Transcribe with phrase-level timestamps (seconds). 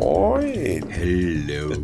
[0.00, 0.82] Moin.
[0.88, 1.74] Hello.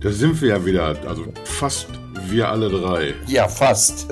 [0.00, 1.88] Da sind wir ja wieder, also fast
[2.28, 3.14] wir alle drei.
[3.26, 4.06] Ja, fast.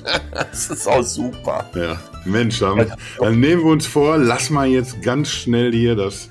[0.32, 1.68] das ist auch super.
[1.74, 6.30] Ja, Mensch, dann, dann nehmen wir uns vor, lass mal jetzt ganz schnell hier das,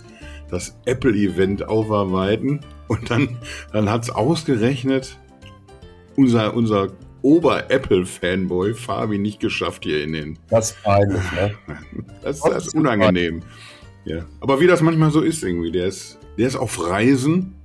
[0.49, 2.61] das Apple-Event aufarbeiten.
[2.87, 3.37] Und dann,
[3.73, 5.17] dann hat es ausgerechnet
[6.15, 6.93] unser, unser
[7.23, 10.39] Ober-Apple-Fanboy Fabi nicht geschafft hier in den.
[10.49, 11.55] Das ist peinlich, ne?
[12.23, 13.41] Das, das ist unangenehm.
[14.05, 14.25] Ja.
[14.39, 17.55] Aber wie das manchmal so ist, irgendwie, der ist, der ist auf Reisen.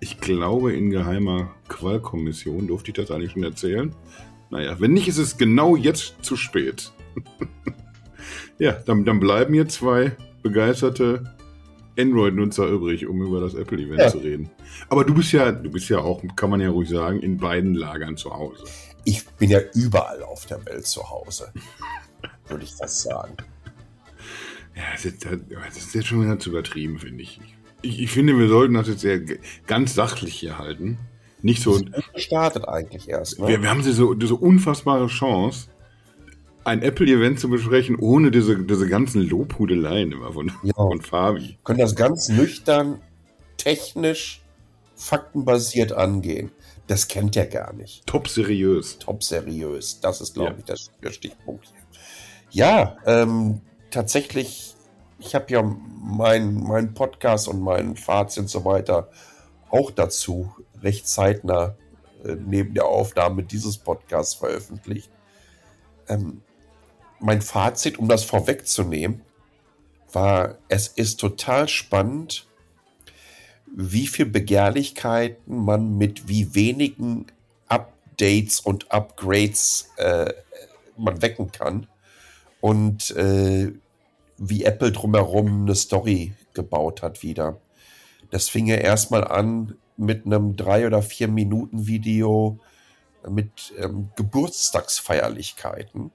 [0.00, 2.66] Ich glaube, in geheimer Qualkommission.
[2.66, 3.94] Durfte ich das eigentlich schon erzählen?
[4.50, 6.92] Naja, wenn nicht, ist es genau jetzt zu spät.
[8.58, 11.34] ja, dann, dann bleiben hier zwei begeisterte
[11.98, 14.08] Android-Nutzer übrig, um über das Apple-Event ja.
[14.08, 14.50] zu reden.
[14.88, 17.74] Aber du bist ja, du bist ja auch, kann man ja ruhig sagen, in beiden
[17.74, 18.64] Lagern zu Hause.
[19.04, 21.52] Ich bin ja überall auf der Welt zu Hause,
[22.48, 23.36] würde ich fast sagen.
[24.76, 27.40] Ja, das ist, das ist jetzt schon wieder zu übertrieben, finde ich.
[27.84, 28.00] Ich.
[28.00, 28.10] ich.
[28.10, 29.20] finde, wir sollten das jetzt sehr
[29.66, 30.98] ganz sachlich hier halten.
[31.42, 31.78] Nicht so.
[32.16, 33.38] Startet eigentlich erst.
[33.38, 33.48] Ne?
[33.48, 35.68] Wir, wir, haben so, diese unfassbare Chance,
[36.64, 40.72] ein Apple-Event zu besprechen, ohne diese, diese ganzen Lobhudeleien immer von, ja.
[40.74, 41.40] von Fabi.
[41.40, 43.00] Wir können das ganz nüchtern,
[43.58, 44.42] technisch,
[44.96, 46.50] faktenbasiert angehen.
[46.86, 48.06] Das kennt er gar nicht.
[48.06, 48.98] Top seriös.
[48.98, 50.00] Top seriös.
[50.00, 50.58] Das ist, glaube ja.
[50.58, 51.80] ich, das, der Stichpunkt hier.
[52.50, 54.73] Ja, ähm, tatsächlich,
[55.24, 59.08] ich habe ja meinen mein Podcast und mein Fazit und so weiter
[59.70, 61.76] auch dazu recht zeitnah
[62.24, 65.10] äh, neben der Aufnahme dieses Podcasts veröffentlicht.
[66.08, 66.42] Ähm,
[67.20, 69.22] mein Fazit, um das vorwegzunehmen,
[70.12, 72.46] war, es ist total spannend,
[73.74, 77.26] wie viel Begehrlichkeiten man mit wie wenigen
[77.68, 80.32] Updates und Upgrades äh,
[80.96, 81.88] man wecken kann.
[82.60, 83.72] Und äh,
[84.48, 87.60] wie Apple drumherum eine Story gebaut hat wieder.
[88.30, 92.58] Das fing ja erstmal an mit einem drei oder vier Minuten Video
[93.28, 96.10] mit ähm, Geburtstagsfeierlichkeiten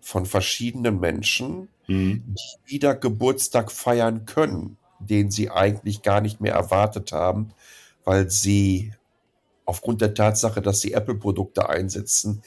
[0.00, 2.22] von verschiedenen Menschen, mhm.
[2.26, 7.54] die wieder Geburtstag feiern können, den sie eigentlich gar nicht mehr erwartet haben,
[8.04, 8.92] weil sie
[9.64, 12.42] aufgrund der Tatsache, dass sie Apple-Produkte einsetzen,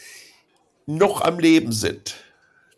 [0.85, 2.15] noch am Leben sind.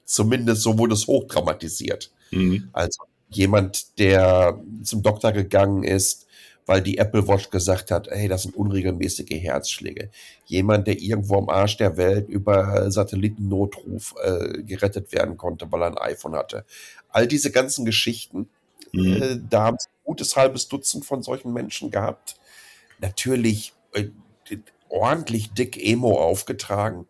[0.06, 2.12] Zumindest so wurde es hochdramatisiert.
[2.32, 2.70] Mhm.
[2.74, 6.28] Also jemand, der zum Doktor gegangen ist,
[6.70, 10.12] weil die Apple Watch gesagt hat, hey, das sind unregelmäßige Herzschläge.
[10.46, 15.88] Jemand, der irgendwo am Arsch der Welt über Satellitennotruf äh, gerettet werden konnte, weil er
[15.88, 16.66] ein iPhone hatte.
[17.10, 18.50] All diese ganzen Geschichten,
[18.92, 19.22] mhm.
[19.22, 22.36] äh, da haben es ein gutes halbes Dutzend von solchen Menschen gehabt.
[23.00, 24.10] Natürlich äh,
[24.90, 27.08] ordentlich dick Emo aufgetragen,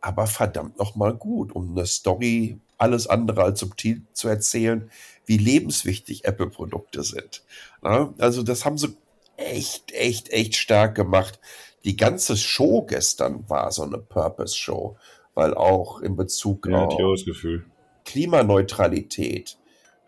[0.00, 4.90] aber verdammt noch mal gut, um eine Story alles andere als subtil zu erzählen,
[5.24, 7.44] wie lebenswichtig Apple-Produkte sind.
[7.80, 8.96] Na, also das haben sie
[9.36, 11.38] echt, echt, echt stark gemacht.
[11.84, 14.96] Die ganze Show gestern war so eine Purpose-Show,
[15.34, 17.20] weil auch in Bezug ja, auf.
[18.04, 19.58] Klimaneutralität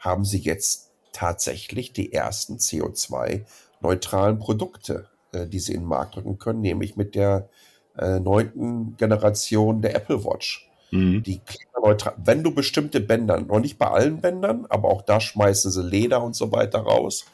[0.00, 6.38] haben sie jetzt tatsächlich die ersten CO2-neutralen Produkte, äh, die sie in den Markt drücken
[6.38, 7.48] können, nämlich mit der
[7.96, 10.68] äh, neunten Generation der Apple Watch.
[10.94, 11.24] Mhm.
[11.24, 15.70] Die klimaneutral, wenn du bestimmte Bänder, noch nicht bei allen Bändern, aber auch da schmeißen
[15.70, 17.26] sie Leder und so weiter raus.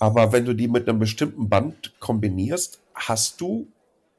[0.00, 3.68] Aber wenn du die mit einem bestimmten Band kombinierst, hast du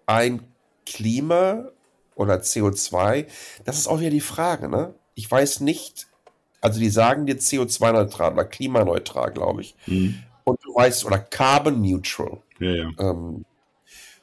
[0.06, 0.42] ein
[0.86, 1.66] Klima
[2.16, 3.28] oder CO2.
[3.66, 4.94] Das ist auch wieder die Frage, ne?
[5.16, 6.08] Ich weiß nicht,
[6.62, 9.76] also die sagen dir CO2-neutral oder klimaneutral, glaube ich.
[9.86, 10.24] Mhm.
[10.46, 12.42] Und du weißt, oder carbon neutral.
[12.60, 12.90] Ja, ja.
[13.00, 13.46] Ähm,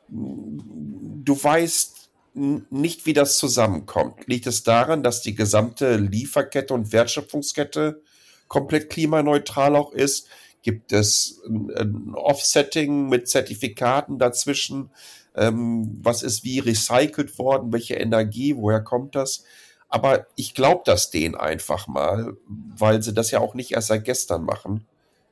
[0.09, 1.95] du weißt
[2.36, 4.26] nicht, wie das zusammenkommt.
[4.26, 8.02] Liegt es daran, dass die gesamte Lieferkette und Wertschöpfungskette
[8.48, 10.28] komplett klimaneutral auch ist?
[10.62, 14.91] Gibt es ein Offsetting mit Zertifikaten dazwischen?
[15.34, 17.72] Ähm, was ist wie recycelt worden?
[17.72, 18.56] Welche Energie?
[18.56, 19.44] Woher kommt das?
[19.88, 24.04] Aber ich glaube das denen einfach mal, weil sie das ja auch nicht erst seit
[24.04, 24.86] gestern machen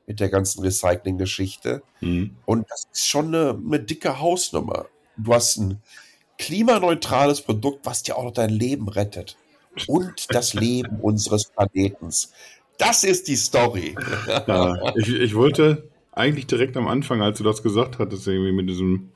[0.06, 1.82] mit der ganzen Recycling-Geschichte.
[2.00, 2.36] Mhm.
[2.44, 4.86] Und das ist schon eine, eine dicke Hausnummer.
[5.16, 5.82] Du hast ein
[6.38, 9.36] klimaneutrales Produkt, was dir auch noch dein Leben rettet.
[9.86, 12.32] Und das Leben unseres Planetens.
[12.78, 13.94] Das ist die Story.
[14.46, 18.68] Ja, ich, ich wollte eigentlich direkt am Anfang, als du das gesagt hattest, irgendwie mit
[18.68, 19.10] diesem,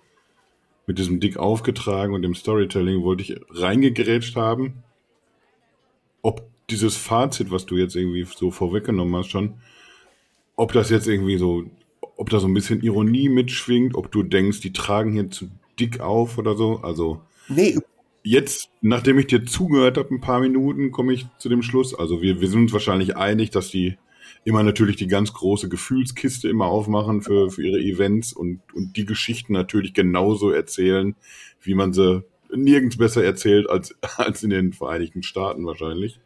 [0.86, 4.82] mit diesem dick aufgetragen und dem Storytelling, wollte ich reingegrätscht haben,
[6.22, 9.54] ob dieses Fazit, was du jetzt irgendwie so vorweggenommen hast, schon,
[10.56, 11.64] ob das jetzt irgendwie so,
[12.16, 16.00] ob da so ein bisschen Ironie mitschwingt, ob du denkst, die tragen hier zu dick
[16.00, 16.80] auf oder so.
[16.82, 17.78] Also nee.
[18.22, 21.94] jetzt, nachdem ich dir zugehört habe, ein paar Minuten, komme ich zu dem Schluss.
[21.94, 23.96] Also wir, wir sind uns wahrscheinlich einig, dass die,
[24.44, 29.04] immer natürlich die ganz große Gefühlskiste immer aufmachen für, für ihre Events und, und die
[29.04, 31.16] Geschichten natürlich genauso erzählen,
[31.60, 36.20] wie man sie nirgends besser erzählt als, als in den Vereinigten Staaten wahrscheinlich.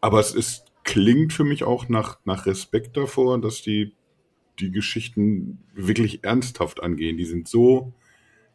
[0.00, 3.92] Aber es ist, klingt für mich auch nach, nach Respekt davor, dass die
[4.60, 7.16] die Geschichten wirklich ernsthaft angehen.
[7.16, 7.92] Die sind so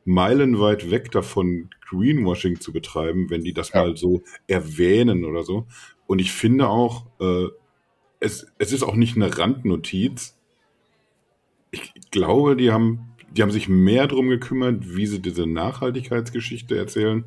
[0.05, 3.81] meilenweit weg davon, Greenwashing zu betreiben, wenn die das ja.
[3.81, 5.67] mal so erwähnen oder so.
[6.07, 7.47] Und ich finde auch, äh,
[8.19, 10.37] es, es ist auch nicht eine Randnotiz.
[11.71, 17.25] Ich glaube, die haben, die haben sich mehr darum gekümmert, wie sie diese Nachhaltigkeitsgeschichte erzählen,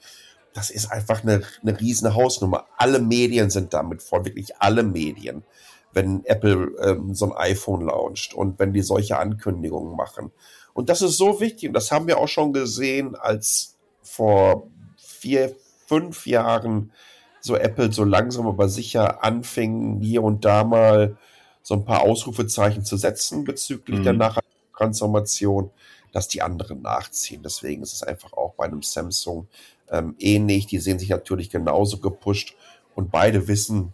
[0.56, 2.66] das ist einfach eine, eine riesen Hausnummer.
[2.78, 5.44] Alle Medien sind damit voll, wirklich alle Medien,
[5.92, 10.32] wenn Apple ähm, so ein iPhone launcht und wenn die solche Ankündigungen machen.
[10.74, 14.68] Und das ist so wichtig und das haben wir auch schon gesehen, als vor
[14.98, 15.54] vier,
[15.88, 16.94] fünf Jahren
[17.42, 21.18] so Apple so langsam aber sicher anfing, hier und da mal
[21.64, 24.04] so ein paar Ausrufezeichen zu setzen bezüglich mhm.
[24.04, 25.70] der Nachhaltigkeitstransformation,
[26.14, 27.44] dass die anderen nachziehen.
[27.44, 29.50] Deswegen ist es einfach auch bei einem Samsung
[29.90, 30.68] ähm, ähnlich.
[30.68, 32.56] Die sehen sich natürlich genauso gepusht
[32.96, 33.94] und beide wissen,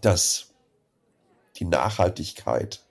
[0.00, 0.52] dass
[1.56, 2.82] die Nachhaltigkeit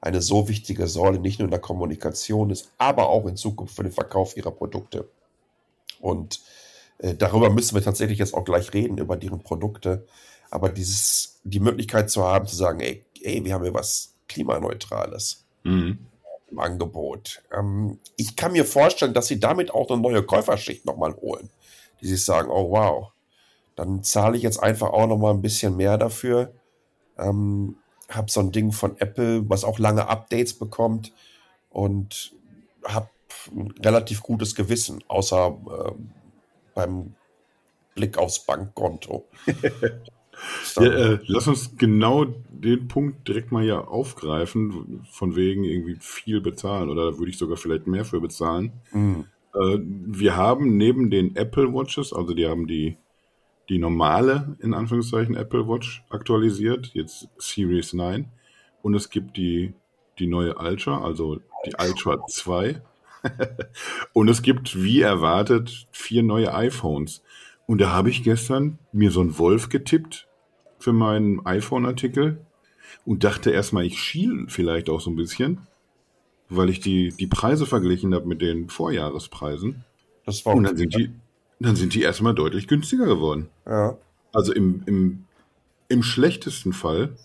[0.00, 3.82] eine so wichtige Säule nicht nur in der Kommunikation ist, aber auch in Zukunft für
[3.82, 5.08] den Verkauf ihrer Produkte.
[6.00, 6.40] Und
[6.98, 10.06] äh, darüber müssen wir tatsächlich jetzt auch gleich reden, über deren Produkte.
[10.50, 15.44] Aber dieses, die Möglichkeit zu haben, zu sagen, ey, ey wir haben hier was Klimaneutrales.
[15.64, 16.09] Mhm
[16.50, 17.42] im Angebot.
[17.52, 21.50] Ähm, ich kann mir vorstellen, dass sie damit auch eine neue Käuferschicht nochmal holen,
[22.00, 23.12] die sich sagen, oh wow,
[23.76, 26.52] dann zahle ich jetzt einfach auch nochmal ein bisschen mehr dafür.
[27.18, 27.76] Ähm,
[28.08, 31.12] hab so ein Ding von Apple, was auch lange Updates bekommt
[31.70, 32.32] und
[32.84, 33.10] hab
[33.52, 35.92] ein relativ gutes Gewissen, außer äh,
[36.74, 37.14] beim
[37.94, 39.26] Blick aufs Bankkonto.
[40.76, 46.40] Ja, äh, lass uns genau den Punkt direkt mal hier aufgreifen, von wegen irgendwie viel
[46.40, 48.72] bezahlen oder würde ich sogar vielleicht mehr für bezahlen.
[48.92, 49.24] Mhm.
[49.54, 52.96] Äh, wir haben neben den Apple Watches, also die haben die,
[53.68, 58.26] die normale, in Anführungszeichen, Apple Watch aktualisiert, jetzt Series 9.
[58.82, 59.74] Und es gibt die,
[60.18, 62.82] die neue Ultra, also die Ultra 2.
[64.12, 67.22] und es gibt, wie erwartet, vier neue iPhones.
[67.66, 70.26] Und da habe ich gestern mir so einen Wolf getippt
[70.80, 72.44] für meinen iPhone-Artikel
[73.04, 75.66] und dachte erstmal, ich schiel vielleicht auch so ein bisschen,
[76.48, 79.84] weil ich die, die Preise verglichen habe mit den Vorjahrespreisen.
[80.26, 81.10] Das war und dann sind die,
[81.60, 83.48] dann sind die erstmal deutlich günstiger geworden.
[83.66, 83.96] Ja.
[84.32, 85.24] Also im, im,
[85.88, 87.16] im schlechtesten Fall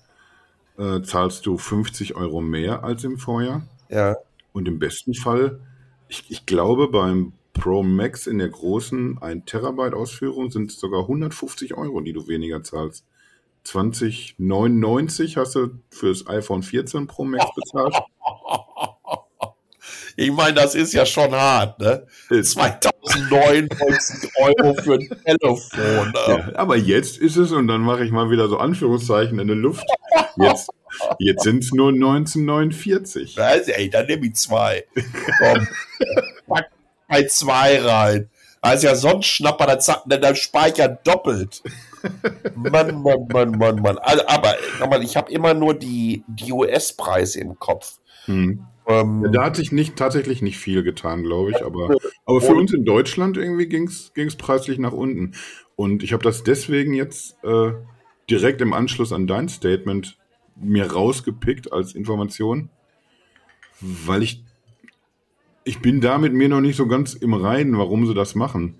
[0.77, 3.67] äh, zahlst du 50 Euro mehr als im Vorjahr.
[3.89, 4.15] Ja.
[4.53, 5.59] Und im besten Fall,
[6.09, 11.03] ich, ich glaube, beim Pro Max in der großen 1 Terabyte Ausführung sind es sogar
[11.03, 13.05] 150 Euro, die du weniger zahlst.
[13.65, 17.95] 2099 hast du fürs iPhone 14 Pro Max bezahlt.
[20.17, 22.07] Ich meine, das ist ja schon hart, ne?
[22.29, 26.07] 2099 Euro für ein Telefon.
[26.07, 26.13] Ne?
[26.27, 29.57] Ja, aber jetzt ist es, und dann mache ich mal wieder so Anführungszeichen in der
[29.57, 29.83] Luft,
[30.37, 30.69] jetzt,
[31.19, 33.37] jetzt sind es nur 1949.
[33.37, 34.85] Also, ey, dann nehme ich zwei.
[35.37, 35.67] Komm.
[37.09, 38.29] bei zwei rein.
[38.61, 41.61] Also ja sonst Schnapper, dann dann Speicher doppelt.
[42.55, 43.97] Mann, Mann, Mann, Mann, Mann.
[43.99, 47.99] Also, aber, aber ich habe immer nur die, die US-Preise im Kopf.
[48.25, 48.65] Hm.
[48.87, 51.63] Ähm, ja, da hat sich nicht, tatsächlich nicht viel getan, glaube ich.
[51.63, 51.95] Aber,
[52.25, 55.33] aber für uns in Deutschland irgendwie ging es preislich nach unten.
[55.75, 57.71] Und ich habe das deswegen jetzt äh,
[58.29, 60.17] direkt im Anschluss an dein Statement
[60.55, 62.69] mir rausgepickt als Information,
[63.81, 64.45] weil ich
[65.65, 68.79] ich bin da mit mir noch nicht so ganz im Reinen, warum sie das machen.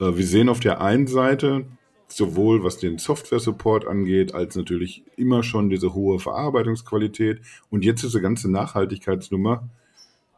[0.00, 1.66] Äh, wir sehen auf der einen Seite,
[2.12, 7.40] sowohl was den Software-Support angeht, als natürlich immer schon diese hohe Verarbeitungsqualität.
[7.70, 9.68] Und jetzt diese ganze Nachhaltigkeitsnummer.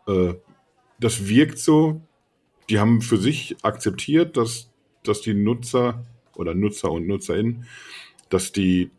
[0.07, 0.35] Äh,
[1.01, 2.01] das wirkt so,
[2.69, 4.71] die haben für sich akzeptiert, dass,
[5.03, 6.05] dass die Nutzer
[6.37, 7.67] oder Nutzer und NutzerInnen,
[8.29, 8.91] dass die,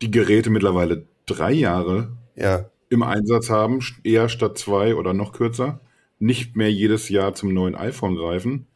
[0.00, 2.66] die Geräte mittlerweile drei Jahre ja.
[2.88, 5.80] im Einsatz haben, eher statt zwei oder noch kürzer,
[6.18, 8.66] nicht mehr jedes Jahr zum neuen iPhone greifen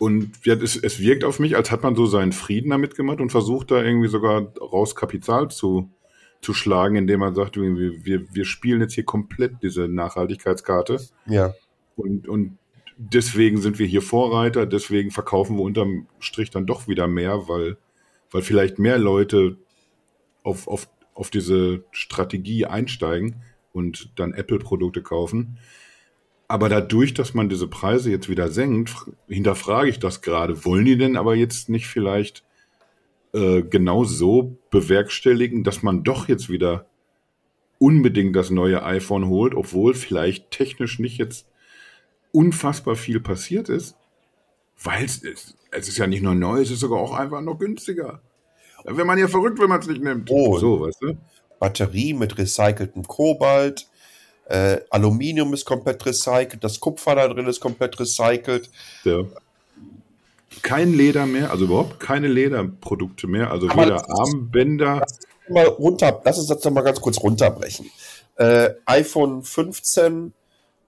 [0.00, 3.20] und ja, es, es wirkt auf mich, als hat man so seinen Frieden damit gemacht
[3.20, 5.90] und versucht da irgendwie sogar raus Kapital zu,
[6.40, 11.02] zu schlagen, indem man sagt, wir, wir, wir spielen jetzt hier komplett diese Nachhaltigkeitskarte.
[11.26, 11.52] Ja.
[11.96, 12.56] Und, und
[12.96, 17.76] deswegen sind wir hier Vorreiter, deswegen verkaufen wir unterm Strich dann doch wieder mehr, weil,
[18.30, 19.58] weil vielleicht mehr Leute
[20.42, 23.42] auf, auf, auf diese Strategie einsteigen
[23.74, 25.58] und dann Apple-Produkte kaufen.
[26.50, 28.92] Aber dadurch, dass man diese Preise jetzt wieder senkt,
[29.28, 30.64] hinterfrage ich das gerade.
[30.64, 32.42] Wollen die denn aber jetzt nicht vielleicht
[33.32, 36.86] äh, genau so bewerkstelligen, dass man doch jetzt wieder
[37.78, 41.46] unbedingt das neue iPhone holt, obwohl vielleicht technisch nicht jetzt
[42.32, 43.94] unfassbar viel passiert ist?
[44.82, 45.22] Weil es,
[45.70, 48.22] es ist ja nicht nur neu, es ist sogar auch einfach noch günstiger.
[48.82, 50.28] Da wäre man ja verrückt, wenn man es nicht nimmt.
[50.32, 51.16] Oh, so, weißt du?
[51.60, 53.88] Batterie mit recyceltem Kobalt,
[54.50, 58.68] äh, Aluminium ist komplett recycelt, das Kupfer da drin ist komplett recycelt.
[59.04, 59.20] Ja.
[60.62, 65.06] Kein Leder mehr, also überhaupt keine Lederprodukte mehr, also Aber weder Armbänder.
[65.48, 67.90] Mal runter, lass uns das mal ganz kurz runterbrechen.
[68.36, 70.32] Äh, iPhone 15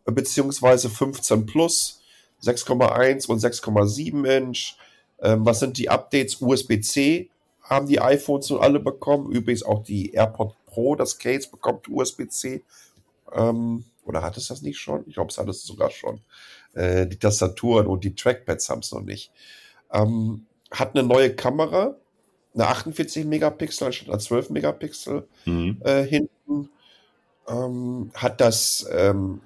[0.06, 2.00] beziehungsweise 15 Plus,
[2.42, 4.76] 6,1 und 6,7 Inch.
[5.20, 6.40] Ähm, was sind die Updates?
[6.40, 7.30] USB-C
[7.62, 9.30] haben die iPhones nun alle bekommen.
[9.30, 12.62] Übrigens auch die AirPod Pro, das Case bekommt USB-C.
[13.34, 15.04] Ähm, oder hat es das nicht schon?
[15.06, 16.20] Ich glaube, es hat es sogar schon.
[16.74, 19.30] Äh, die Tastaturen und die Trackpads haben es noch nicht.
[19.92, 21.96] Ähm, hat eine neue Kamera,
[22.54, 25.80] eine 48 Megapixel anstatt einer 12 Megapixel mhm.
[25.84, 26.70] äh, hinten.
[27.48, 29.40] Ähm, hat das ähm,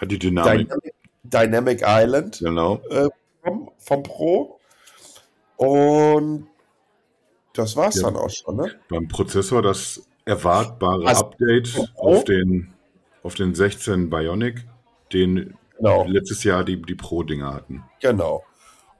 [0.00, 0.68] hat die Dynamik.
[0.68, 2.80] Dynamic, Dynamic Island genau.
[2.90, 3.08] äh,
[3.42, 4.58] vom, vom, Pro.
[5.56, 6.48] Und
[7.54, 8.02] das war es ja.
[8.02, 8.56] dann auch schon.
[8.56, 8.74] Ne?
[8.88, 12.72] Beim Prozessor das erwartbare also, Update auf den
[13.22, 14.64] auf den 16 Bionic,
[15.12, 16.06] den genau.
[16.06, 17.84] letztes Jahr die, die Pro-Dinger hatten.
[18.00, 18.44] Genau.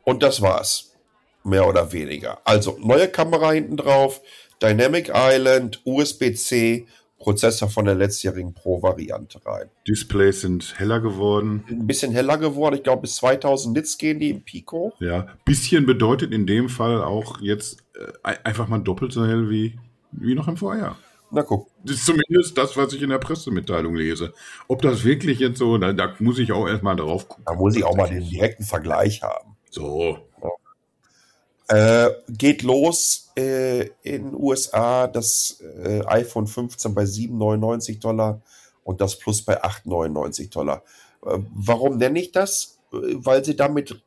[0.05, 0.97] Und das war's.
[1.45, 2.38] Mehr oder weniger.
[2.45, 4.21] Also neue Kamera hinten drauf,
[4.62, 6.87] Dynamic Island, USB-C,
[7.19, 9.71] Prozessor von der letztjährigen Pro-Variante rein.
[9.87, 11.64] Displays sind heller geworden.
[11.69, 12.75] Ein bisschen heller geworden.
[12.75, 14.93] Ich glaube, bis 2000 Nits gehen die im Pico.
[14.99, 19.79] Ja, bisschen bedeutet in dem Fall auch jetzt äh, einfach mal doppelt so hell wie,
[20.11, 20.97] wie noch im Vorjahr.
[21.35, 21.69] Na guck.
[21.83, 24.35] Das ist zumindest das, was ich in der Pressemitteilung lese.
[24.69, 27.45] Ob das wirklich jetzt so, da, da muss ich auch erstmal drauf gucken.
[27.47, 29.57] Da muss ich auch mal den direkten Vergleich haben.
[29.71, 30.19] So.
[30.43, 32.07] Ja.
[32.07, 38.43] Äh, geht los äh, in USA das äh, iPhone 15 bei 7,99 Dollar
[38.85, 40.83] und das Plus bei 8,99 Dollar.
[41.25, 42.79] Äh, warum nenne ich das?
[42.93, 44.03] Äh, weil sie damit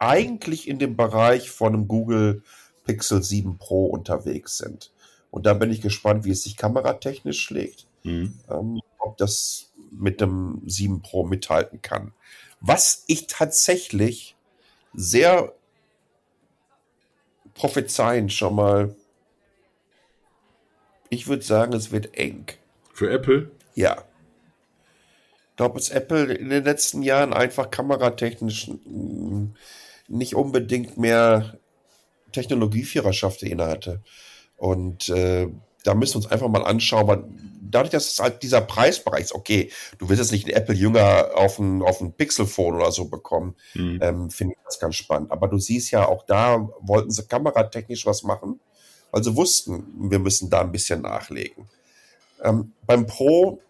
[0.00, 2.42] eigentlich in dem Bereich von einem Google
[2.84, 4.90] Pixel 7 Pro unterwegs sind.
[5.36, 7.86] Und da bin ich gespannt, wie es sich kameratechnisch schlägt.
[8.04, 8.38] Mhm.
[8.48, 12.14] Ähm, ob das mit dem 7 Pro mithalten kann.
[12.60, 14.34] Was ich tatsächlich
[14.94, 15.52] sehr
[17.52, 18.96] prophezeien schon mal.
[21.10, 22.46] Ich würde sagen, es wird eng.
[22.94, 23.50] Für Apple?
[23.74, 24.04] Ja.
[25.50, 28.70] Ich glaube, dass Apple in den letzten Jahren einfach kameratechnisch
[30.08, 31.58] nicht unbedingt mehr
[32.32, 34.02] Technologieführerschaft inne hatte.
[34.56, 35.48] Und äh,
[35.84, 37.24] da müssen wir uns einfach mal anschauen, weil
[37.70, 41.30] dadurch, dass es halt dieser Preisbereich ist, okay, du willst jetzt nicht einen Apple Jünger
[41.34, 43.98] auf ein, auf ein Pixelphone oder so bekommen, mhm.
[44.02, 45.30] ähm, finde ich das ganz spannend.
[45.30, 48.60] Aber du siehst ja, auch da wollten sie kameratechnisch was machen,
[49.10, 51.68] weil sie wussten, wir müssen da ein bisschen nachlegen.
[52.42, 53.60] Ähm, beim Pro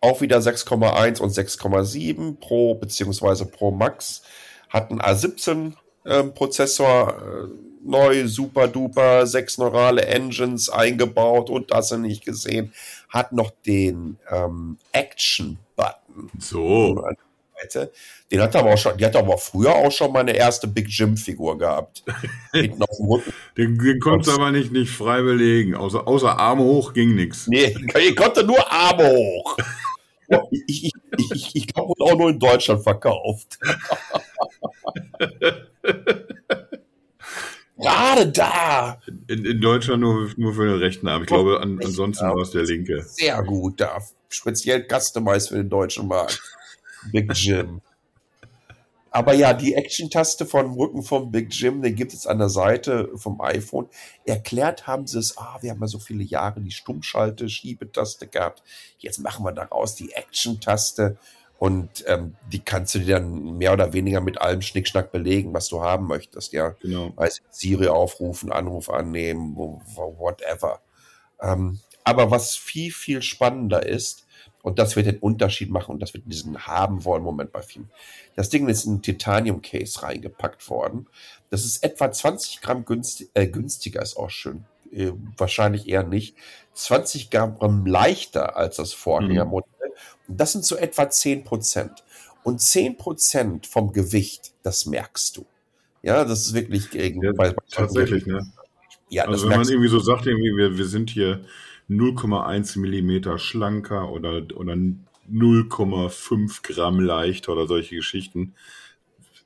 [0.00, 4.22] auch wieder 6,1 und 6,7 Pro beziehungsweise Pro Max
[4.68, 5.72] hatten A17
[6.06, 12.72] ähm, Prozessor, äh, neu, super duper, sechs neurale Engines eingebaut und das er nicht gesehen,
[13.08, 16.30] hat noch den ähm, Action-Button.
[16.38, 17.04] So.
[18.30, 21.16] Den hat aber auch schon, die hat aber früher auch schon meine erste Big Jim
[21.16, 22.02] Figur gehabt.
[23.56, 25.74] Den, den konntest du aber nicht, nicht frei belegen.
[25.74, 27.46] Außer, außer Arme hoch ging nichts.
[27.46, 29.56] Nee, ich konnte nur Arme hoch.
[30.50, 30.92] ich, ich,
[31.32, 33.58] ich, ich glaube, auch nur in Deutschland verkauft.
[37.84, 39.00] Gerade da.
[39.28, 41.22] In, in, Deutschland nur, nur für den rechten Arm.
[41.22, 43.02] Ich glaube, an, ansonsten war es der linke.
[43.02, 43.98] Sehr gut da.
[44.28, 46.40] Speziell customized für den deutschen Markt.
[47.12, 47.80] Big Jim.
[49.14, 53.10] Aber ja, die Action-Taste vom Rücken vom Big Jim, den gibt es an der Seite
[53.14, 53.88] vom iPhone.
[54.24, 58.64] Erklärt haben sie es, ah, wir haben ja so viele Jahre die Stummschalte, Schiebetaste gehabt.
[58.98, 61.16] Jetzt machen wir daraus die Action-Taste.
[61.64, 65.68] Und ähm, die kannst du dir dann mehr oder weniger mit allem Schnickschnack belegen, was
[65.68, 66.74] du haben möchtest, ja.
[66.82, 67.10] Genau.
[67.16, 70.82] Weiß Siri aufrufen, Anruf annehmen, whatever.
[71.40, 74.26] Ähm, aber was viel, viel spannender ist,
[74.60, 77.90] und das wird den Unterschied machen, und das wird diesen haben wollen Moment bei vielen.
[78.36, 81.06] Das Ding ist in ein Titanium-Case reingepackt worden.
[81.48, 84.66] Das ist etwa 20 Gramm günstig, äh, günstiger, ist auch schön.
[84.92, 86.36] Äh, wahrscheinlich eher nicht.
[86.74, 89.70] 20 Gramm leichter als das Vorgängermodell.
[89.70, 89.73] Mhm.
[90.28, 92.04] Das sind so etwa 10 Prozent.
[92.42, 95.46] Und 10 Prozent vom Gewicht, das merkst du.
[96.02, 97.22] Ja, das ist wirklich gegen.
[97.22, 98.46] Ja, bei, tatsächlich, ne?
[99.08, 101.44] Ja, also wenn man irgendwie so sagt, irgendwie, wir, wir sind hier
[101.88, 108.54] 0,1 Millimeter schlanker oder, oder 0,5 Gramm leichter oder solche Geschichten,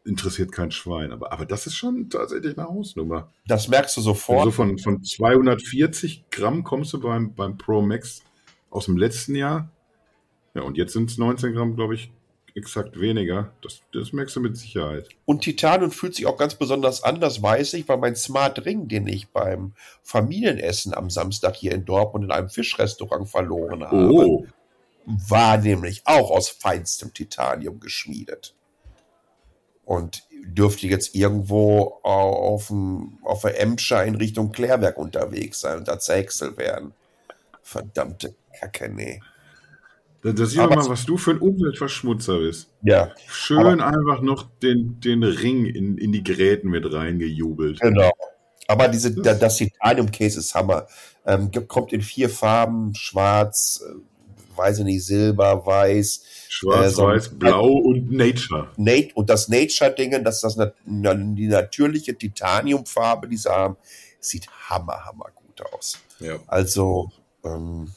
[0.04, 1.12] interessiert kein Schwein.
[1.12, 3.30] Aber, aber das ist schon tatsächlich eine Hausnummer.
[3.46, 4.38] Das merkst du sofort.
[4.38, 8.24] Also von, von 240 Gramm kommst du beim, beim Pro Max
[8.70, 9.70] aus dem letzten Jahr
[10.58, 12.10] ja, und jetzt sind es 19 Gramm, glaube ich,
[12.54, 13.52] exakt weniger.
[13.62, 15.08] Das, das merkst du mit Sicherheit.
[15.24, 18.88] Und Titanium fühlt sich auch ganz besonders an, das weiß ich, weil mein Smart Ring,
[18.88, 19.72] den ich beim
[20.02, 24.46] Familienessen am Samstag hier in Dortmund in einem Fischrestaurant verloren habe, oh.
[25.06, 28.54] war nämlich auch aus feinstem Titanium geschmiedet.
[29.84, 35.88] Und dürfte jetzt irgendwo auf, dem, auf der Emscher in Richtung Klärwerk unterwegs sein und
[35.88, 36.92] da zerhäckselt werden.
[37.62, 39.20] Verdammte Kacke, nee.
[40.22, 42.70] Da, da sieht man mal, was du für ein Umweltverschmutzer bist.
[42.82, 43.12] Ja.
[43.28, 47.80] Schön einfach noch den, den Ring in, in die Geräten mit reingejubelt.
[47.80, 48.10] Genau.
[48.66, 50.86] Aber diese, das, das Titanium-Case ist Hammer.
[51.24, 56.24] Ähm, kommt in vier Farben: Schwarz, äh, weiß ich nicht, Silber, Weiß.
[56.48, 58.68] Schwarz, äh, so Weiß, Blau und Nature.
[58.76, 63.76] Nate, und das Nature-Ding, das ist das, die natürliche Titaniumfarbe, die sie haben,
[64.20, 65.98] sieht hammer, hammer gut aus.
[66.18, 66.36] Ja.
[66.46, 67.10] Also,
[67.44, 67.88] ähm,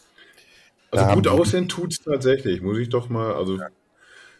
[0.91, 3.69] also gut aussehen tut es tatsächlich, muss ich doch mal, also ja.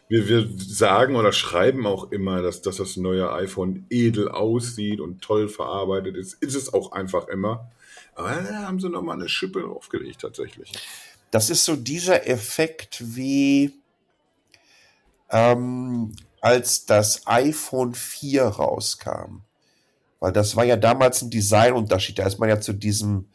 [0.08, 5.22] wir, wir sagen oder schreiben auch immer, dass, dass das neue iPhone edel aussieht und
[5.22, 6.34] toll verarbeitet ist.
[6.34, 7.70] Ist es auch einfach immer.
[8.14, 10.72] Aber da haben sie nochmal eine Schippe aufgelegt tatsächlich.
[11.30, 13.72] Das ist so dieser Effekt wie
[15.30, 16.12] ähm,
[16.42, 19.40] als das iPhone 4 rauskam.
[20.20, 22.18] Weil das war ja damals ein Designunterschied.
[22.18, 23.28] Da ist man ja zu diesem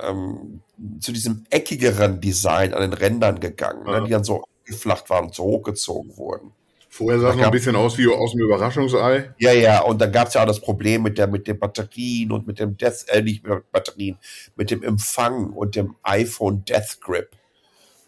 [0.00, 0.60] ähm,
[1.00, 4.00] zu diesem eckigeren Design an den Rändern gegangen, ne, ja.
[4.00, 6.52] ne, die dann so geflacht waren und so hochgezogen wurden.
[6.90, 9.32] Vorher sah es noch ein bisschen aus wie aus dem Überraschungsei.
[9.38, 12.32] Ja, ja, und dann gab es ja auch das Problem mit der mit den Batterien
[12.32, 14.18] und mit dem Death, äh, nicht mit Batterien,
[14.56, 17.30] mit dem Empfang und dem iPhone Death Grip.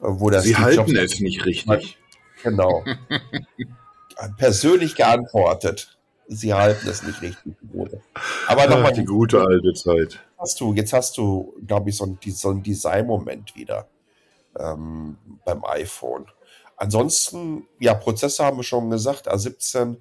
[0.00, 1.98] Äh, wo das Sie halten Jobs es nicht richtig.
[2.42, 2.84] Genau.
[4.38, 5.98] Persönlich geantwortet.
[6.26, 7.54] Sie halten es nicht richtig.
[8.46, 8.92] Aber nochmal.
[8.92, 12.62] Die gute alte Zeit hast du, jetzt hast du, glaube ich, so ein, so ein
[12.62, 13.88] Design-Moment wieder
[14.58, 16.26] ähm, beim iPhone.
[16.76, 19.96] Ansonsten, ja, Prozessor haben wir schon gesagt, A17,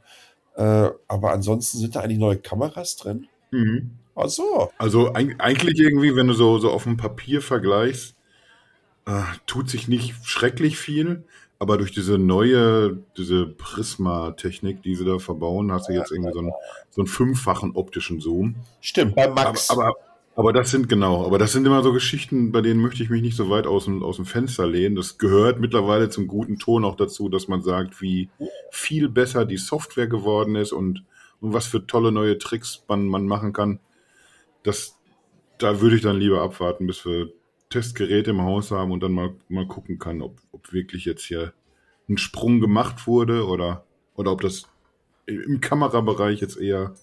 [0.55, 3.27] äh, aber ansonsten sind da eigentlich neue Kameras drin?
[3.51, 3.91] Mhm.
[4.15, 4.71] Ach so.
[4.77, 8.15] Also eigentlich irgendwie, wenn du so, so auf dem Papier vergleichst,
[9.05, 11.23] äh, tut sich nicht schrecklich viel,
[11.57, 16.39] aber durch diese neue, diese Prisma-Technik, die sie da verbauen, hast du jetzt irgendwie so
[16.39, 16.51] einen,
[16.89, 18.55] so einen fünffachen optischen Zoom.
[18.81, 19.69] Stimmt, bei Max.
[19.69, 19.95] Aber, aber,
[20.35, 23.21] aber das sind genau, aber das sind immer so Geschichten, bei denen möchte ich mich
[23.21, 24.95] nicht so weit aus dem, aus dem Fenster lehnen.
[24.95, 28.29] Das gehört mittlerweile zum guten Ton auch dazu, dass man sagt, wie
[28.71, 31.03] viel besser die Software geworden ist und,
[31.41, 33.79] und was für tolle neue Tricks man, man machen kann.
[34.63, 34.97] Das,
[35.57, 37.33] da würde ich dann lieber abwarten, bis wir
[37.69, 41.53] Testgeräte im Haus haben und dann mal, mal gucken kann, ob, ob wirklich jetzt hier
[42.07, 44.63] ein Sprung gemacht wurde oder, oder ob das
[45.25, 46.95] im Kamerabereich jetzt eher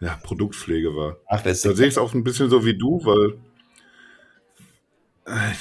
[0.00, 1.16] ja, Produktpflege war.
[1.26, 3.38] Ach, das da sehe ich es auch ein bisschen so wie du, weil
[5.26, 5.52] äh,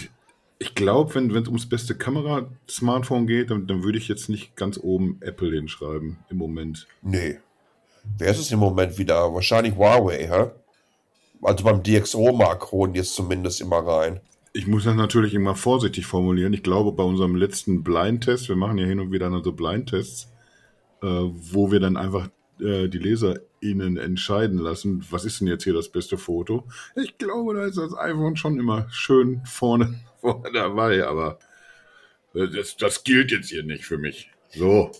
[0.59, 4.77] ich glaube, wenn es ums beste Kamera-Smartphone geht, dann, dann würde ich jetzt nicht ganz
[4.77, 6.87] oben Apple hinschreiben im Moment.
[7.01, 7.39] Nee.
[8.17, 9.33] Wer ist es im Moment wieder?
[9.33, 10.51] Wahrscheinlich Huawei, hä?
[11.41, 14.21] Also beim DxO-Mark holen die es zumindest immer rein.
[14.53, 16.53] Ich muss das natürlich immer vorsichtig formulieren.
[16.53, 20.31] Ich glaube, bei unserem letzten Blind-Test, wir machen ja hin und wieder so Blind-Tests,
[21.01, 22.29] äh, wo wir dann einfach
[22.61, 22.99] äh, die
[23.63, 26.63] LeserInnen entscheiden lassen, was ist denn jetzt hier das beste Foto.
[26.95, 31.39] Ich glaube, da ist das iPhone schon immer schön vorne, vorne dabei, aber
[32.33, 34.29] das, das gilt jetzt hier nicht für mich.
[34.49, 34.91] So.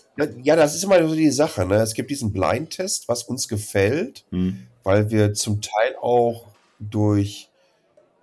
[0.42, 1.64] Ja, das ist immer so die Sache.
[1.64, 1.76] Ne?
[1.76, 4.66] Es gibt diesen Blind-Test, was uns gefällt, hm.
[4.82, 6.48] weil wir zum Teil auch
[6.80, 7.50] durch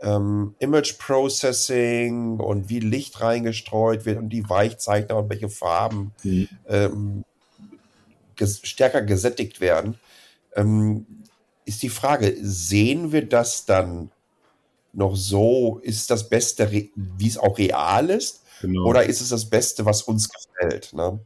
[0.01, 6.49] ähm, Image Processing und wie Licht reingestreut wird und die Weichzeichner und welche Farben hm.
[6.67, 7.23] ähm,
[8.35, 9.99] ges stärker gesättigt werden,
[10.55, 11.05] ähm,
[11.65, 14.11] ist die Frage, sehen wir das dann
[14.93, 18.43] noch so, ist das Beste, wie es auch real ist?
[18.61, 18.85] Genau.
[18.85, 20.93] Oder ist es das Beste, was uns gefällt?
[20.93, 21.19] Ne?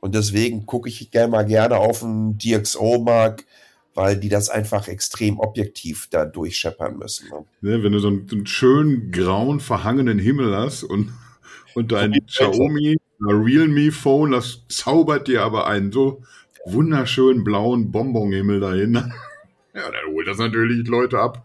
[0.00, 3.44] Und deswegen gucke ich gerne mal gerne auf einen DxO-Mark,
[3.94, 7.28] weil die das einfach extrem objektiv da durchscheppern müssen.
[7.28, 7.44] Ne?
[7.70, 11.12] Ja, wenn du so einen, so einen, schönen grauen, verhangenen Himmel hast und,
[11.74, 16.22] und dein Xiaomi Realme Phone, das zaubert dir aber einen so
[16.64, 18.94] wunderschönen blauen Bonbonhimmel dahin.
[19.74, 21.44] ja, dann holt das natürlich Leute ab.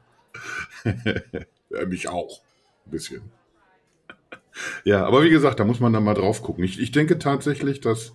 [0.83, 2.41] ja, mich auch.
[2.85, 3.21] Ein bisschen.
[4.83, 6.63] Ja, aber wie gesagt, da muss man dann mal drauf gucken.
[6.63, 8.13] Ich, ich denke tatsächlich, dass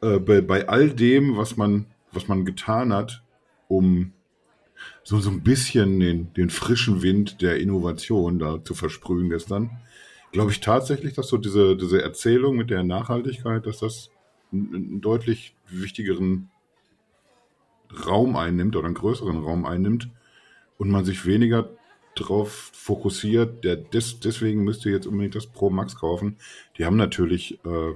[0.00, 3.22] äh, bei, bei all dem, was man, was man getan hat,
[3.68, 4.12] um
[5.02, 9.70] so, so ein bisschen den, den frischen Wind der Innovation da zu versprühen gestern,
[10.32, 14.10] glaube ich tatsächlich, dass so diese, diese Erzählung mit der Nachhaltigkeit, dass das
[14.52, 16.50] einen, deutlich wichtigeren
[18.06, 20.10] Raum einnimmt oder einen größeren Raum einnimmt
[20.78, 21.70] und man sich weniger
[22.14, 26.36] drauf fokussiert, der des, deswegen müsst ihr jetzt unbedingt das Pro Max kaufen.
[26.78, 27.94] Die haben natürlich, äh,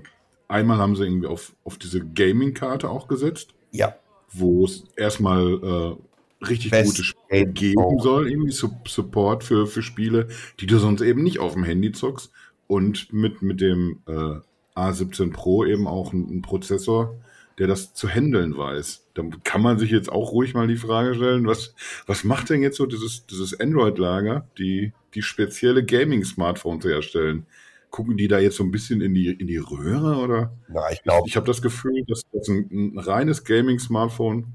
[0.49, 3.55] einmal haben sie irgendwie auf, auf diese Gaming-Karte auch gesetzt.
[3.73, 3.97] Ja.
[4.31, 5.99] Wo es erstmal
[6.43, 10.29] äh, richtig Best gute Spiele geben soll, irgendwie Support für, für Spiele,
[10.61, 12.31] die du sonst eben nicht auf dem Handy zockst.
[12.67, 14.37] Und mit, mit dem äh,
[14.81, 17.17] A17 Pro eben auch einen Prozessor,
[17.59, 19.07] der das zu handeln weiß.
[19.15, 21.75] Da kann man sich jetzt auch ruhig mal die Frage stellen, was,
[22.07, 27.47] was macht denn jetzt so dieses, dieses Android-Lager, die, die spezielle Gaming-Smartphones herstellen?
[27.91, 30.53] Gucken die da jetzt so ein bisschen in die, in die Röhre oder?
[30.69, 31.29] Na, ich glaube.
[31.29, 34.47] Ich habe das Gefühl, dass das ein, ein reines Gaming-Smartphone,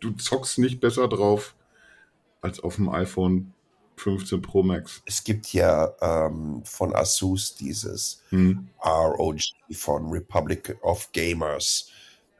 [0.00, 1.54] du zockst nicht besser drauf
[2.42, 3.54] als auf dem iPhone
[4.02, 5.02] 15 Pro Max.
[5.06, 8.68] Es gibt ja ähm, von Asus dieses hm.
[8.84, 9.40] ROG
[9.72, 11.92] von Republic of Gamers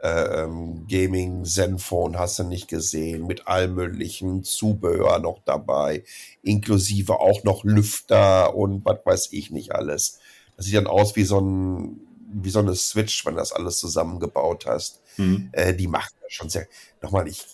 [0.03, 6.03] ähm, Gaming, Zenfone hast du nicht gesehen, mit allem möglichen Zubehör noch dabei,
[6.42, 10.18] inklusive auch noch Lüfter und was weiß ich nicht alles.
[10.57, 12.01] Das sieht dann aus wie so ein
[12.35, 15.03] wie so eine Switch, wenn du das alles zusammengebaut hast.
[15.18, 15.51] Mhm.
[15.53, 16.66] Äh, die macht das schon sehr.
[17.03, 17.44] Nochmal, ich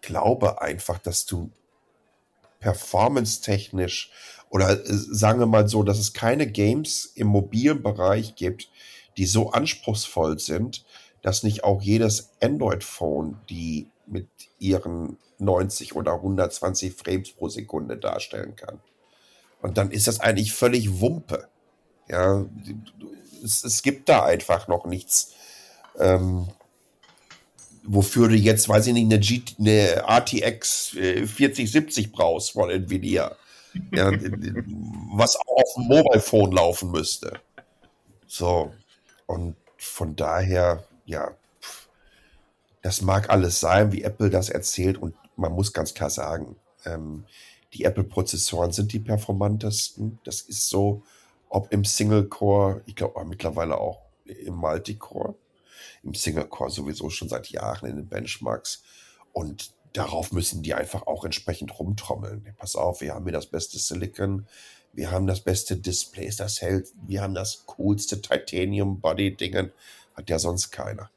[0.00, 1.50] glaube einfach, dass du
[2.60, 4.10] performance-technisch
[4.50, 8.68] oder äh, sagen wir mal so, dass es keine Games im mobilen Bereich gibt,
[9.16, 10.84] die so anspruchsvoll sind,
[11.22, 18.56] dass nicht auch jedes Android-Phone die mit ihren 90 oder 120 Frames pro Sekunde darstellen
[18.56, 18.80] kann.
[19.60, 21.48] Und dann ist das eigentlich völlig Wumpe.
[22.08, 22.46] Ja,
[23.42, 25.32] es, es gibt da einfach noch nichts,
[25.98, 26.48] ähm,
[27.86, 33.36] wofür du jetzt, weiß ich nicht, eine, G eine RTX 4070 brauchst von Nvidia.
[33.92, 34.10] Ja,
[35.14, 37.40] was auch auf dem Mobile Phone laufen müsste.
[38.26, 38.72] So.
[39.26, 41.32] Und von daher, ja,
[42.82, 47.24] das mag alles sein, wie Apple das erzählt und man muss ganz klar sagen, ähm,
[47.74, 50.18] die Apple-Prozessoren sind die performantesten.
[50.24, 51.02] Das ist so,
[51.48, 55.34] ob im Single-Core, ich glaube mittlerweile auch im Multicore,
[56.06, 58.82] im Single-Core sowieso schon seit Jahren in den Benchmarks.
[59.32, 62.54] Und darauf müssen die einfach auch entsprechend rumtrommeln.
[62.56, 64.46] Pass auf, wir haben hier das beste Silicon,
[64.92, 69.72] wir haben das beste Display, das hält, wir haben das coolste Titanium-Body-Dingen.
[70.14, 71.10] Hat ja sonst keiner.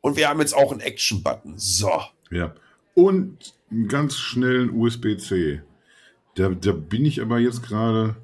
[0.00, 1.54] Und wir haben jetzt auch einen Action-Button.
[1.56, 1.90] So.
[2.30, 2.54] Ja.
[2.94, 5.62] Und einen ganz schnellen USB-C.
[6.36, 8.16] Da, da bin ich aber jetzt gerade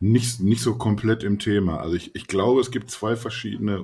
[0.00, 1.80] nicht, nicht so komplett im Thema.
[1.80, 3.82] Also ich, ich glaube, es gibt zwei verschiedene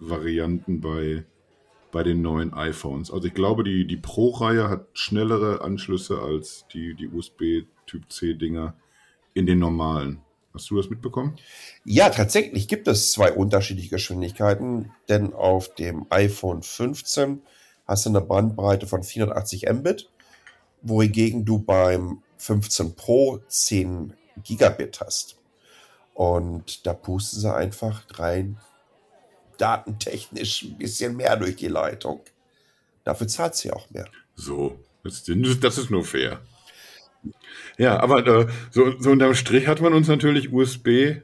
[0.00, 1.24] USB-Varianten bei,
[1.92, 3.10] bei den neuen iPhones.
[3.10, 8.74] Also ich glaube, die, die Pro-Reihe hat schnellere Anschlüsse als die, die USB-Typ-C-Dinger
[9.34, 10.20] in den normalen.
[10.52, 11.36] Hast du das mitbekommen?
[11.84, 17.42] Ja, tatsächlich gibt es zwei unterschiedliche Geschwindigkeiten, denn auf dem iPhone 15
[17.86, 20.10] hast du eine Bandbreite von 480 Mbit,
[20.82, 25.36] wohingegen du beim 15 Pro 10 Gigabit hast.
[26.14, 28.58] Und da pusten sie einfach rein
[29.60, 32.20] datentechnisch ein bisschen mehr durch die Leitung.
[33.04, 34.06] Dafür zahlt sie auch mehr.
[34.34, 35.24] So, das,
[35.60, 36.40] das ist nur fair.
[37.78, 41.20] Ja, aber äh, so, so unterm Strich hat man uns natürlich USB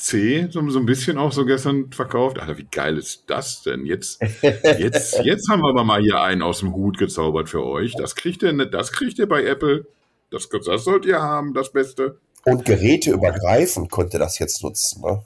[0.00, 2.38] C so, so ein bisschen auch so gestern verkauft.
[2.38, 3.84] Alter, wie geil ist das denn?
[3.84, 7.94] Jetzt, jetzt, jetzt haben wir aber mal hier einen aus dem Hut gezaubert für euch.
[7.96, 9.86] Das kriegt ihr, das kriegt ihr bei Apple.
[10.30, 12.18] Das, das sollt ihr haben, das Beste.
[12.44, 15.02] Und geräteübergreifend konnte das jetzt nutzen.
[15.02, 15.22] Ne?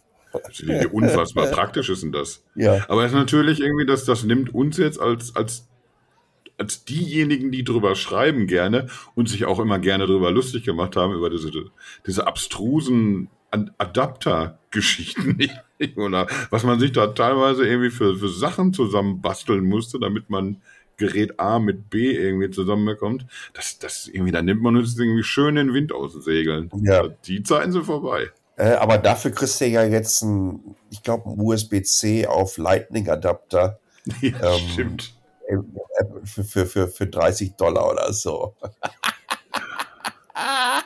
[0.61, 2.45] Wie unfassbar praktisch ist denn das?
[2.55, 2.85] Ja.
[2.89, 5.69] Aber es ist natürlich irgendwie, dass das nimmt uns jetzt als, als,
[6.59, 11.15] als diejenigen, die drüber schreiben gerne und sich auch immer gerne drüber lustig gemacht haben,
[11.15, 11.51] über diese,
[12.07, 13.29] diese abstrusen
[13.79, 15.39] Adapter-Geschichten.
[15.97, 20.63] Oder was man sich da teilweise irgendwie für, für Sachen zusammenbasteln musste, damit man
[20.97, 23.27] Gerät A mit B irgendwie zusammenbekommt.
[23.53, 26.71] Das, das irgendwie, da nimmt man uns irgendwie schön den Wind aus den Segeln.
[26.83, 27.09] Ja.
[27.27, 28.31] Die Zeiten sind vorbei.
[28.57, 33.79] Äh, aber dafür kriegst du ja jetzt ein, ich glaube, ein USB-C auf Lightning-Adapter.
[34.21, 35.15] Ja, ähm, stimmt.
[36.25, 38.55] Für, für, für, für 30 Dollar oder so.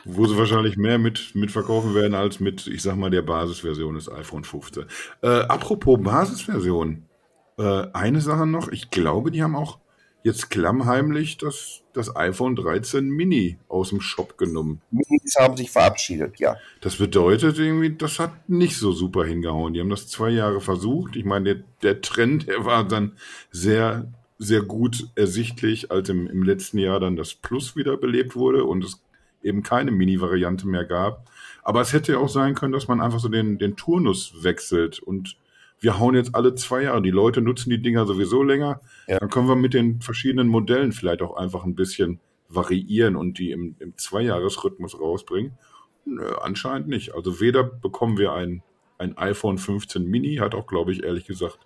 [0.05, 3.95] Wo sie wahrscheinlich mehr mit, mit verkaufen werden als mit, ich sag mal, der Basisversion
[3.95, 4.85] des iPhone 15.
[5.21, 7.09] Äh, apropos Basisversion.
[7.57, 9.79] Äh, eine Sache noch, ich glaube, die haben auch
[10.23, 14.81] jetzt klammheimlich das, das iPhone 13 Mini aus dem Shop genommen.
[14.91, 16.57] Minis haben sich verabschiedet, ja.
[16.81, 19.73] Das bedeutet irgendwie, das hat nicht so super hingehauen.
[19.73, 21.15] Die haben das zwei Jahre versucht.
[21.15, 23.13] Ich meine, der, der Trend, der war dann
[23.51, 28.83] sehr, sehr gut ersichtlich, als im, im letzten Jahr dann das Plus wiederbelebt wurde und
[28.83, 29.01] es
[29.41, 31.29] eben keine Mini-Variante mehr gab.
[31.63, 34.99] Aber es hätte ja auch sein können, dass man einfach so den, den Turnus wechselt
[34.99, 35.37] und
[35.79, 37.01] wir hauen jetzt alle zwei Jahre.
[37.01, 38.81] Die Leute nutzen die Dinger sowieso länger.
[39.07, 39.19] Ja.
[39.19, 43.51] Dann können wir mit den verschiedenen Modellen vielleicht auch einfach ein bisschen variieren und die
[43.51, 45.57] im, im Zweijahresrhythmus rausbringen.
[46.05, 47.13] Nö, anscheinend nicht.
[47.13, 48.63] Also weder bekommen wir ein,
[48.97, 51.59] ein iPhone 15 Mini, hat auch, glaube ich, ehrlich gesagt,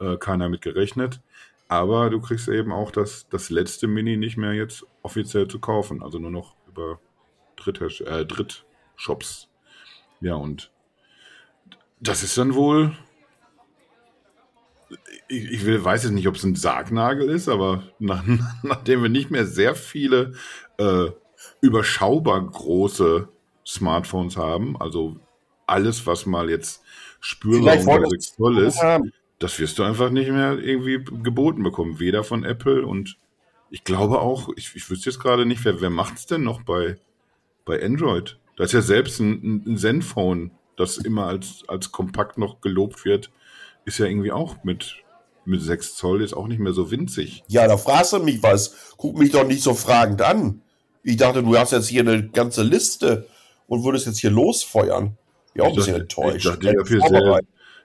[0.00, 1.20] äh, keiner mit gerechnet.
[1.68, 6.02] Aber du kriegst eben auch das, das letzte Mini nicht mehr jetzt offiziell zu kaufen.
[6.02, 6.98] Also nur noch über
[7.56, 9.48] Dritt, äh, Drittshops.
[10.20, 10.72] Ja, und
[12.00, 12.96] das ist dann wohl
[15.28, 18.24] ich, ich will, weiß jetzt nicht, ob es ein Sargnagel ist, aber nach,
[18.62, 20.32] nachdem wir nicht mehr sehr viele
[20.78, 21.10] äh,
[21.60, 23.28] überschaubar große
[23.66, 25.16] Smartphones haben, also
[25.66, 26.82] alles, was mal jetzt
[27.20, 28.80] spürbar unter 6 Zoll ist,
[29.38, 32.00] das wirst du einfach nicht mehr irgendwie geboten bekommen.
[32.00, 33.18] Weder von Apple und
[33.70, 36.62] ich glaube auch, ich, ich wüsste jetzt gerade nicht, wer, wer macht es denn noch
[36.62, 36.96] bei,
[37.64, 38.38] bei Android?
[38.56, 43.30] Da ist ja selbst ein, ein Zenfone, das immer als, als kompakt noch gelobt wird,
[43.88, 44.96] ist ja irgendwie auch mit,
[45.44, 47.42] mit 6 Zoll ist auch nicht mehr so winzig.
[47.48, 48.94] Ja, da fragst du mich was.
[48.96, 50.62] Guck mich doch nicht so fragend an.
[51.02, 53.26] Ich dachte, du hast jetzt hier eine ganze Liste
[53.66, 55.16] und würdest jetzt hier losfeuern.
[55.54, 56.36] Ja, auch ein bisschen enttäuscht.
[56.36, 57.40] Ich, dachte, ich habe hier, sehr,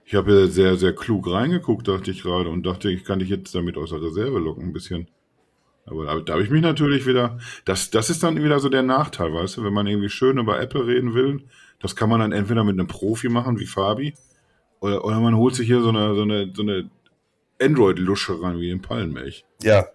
[0.06, 3.30] ich hab hier sehr, sehr klug reingeguckt, dachte ich gerade, und dachte, ich kann dich
[3.30, 5.08] jetzt damit aus der Reserve locken, ein bisschen.
[5.86, 7.40] Aber da, da habe ich mich natürlich wieder.
[7.66, 10.60] Das, das ist dann wieder so der Nachteil, weißt du, wenn man irgendwie schön über
[10.60, 11.44] Apple reden will,
[11.80, 14.14] das kann man dann entweder mit einem Profi machen, wie Fabi,
[14.84, 16.90] oder, oder man holt sich hier so eine, so eine, so eine
[17.62, 19.46] Android-Lusche ran wie in Pallenmilch.
[19.62, 19.88] Ja.